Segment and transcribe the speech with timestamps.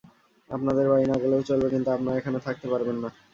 [0.49, 3.09] আপনাদের বাড়ি না গেলেও চলবে, কিন্তু আপনারা এখানে থাকতে পারবেন না।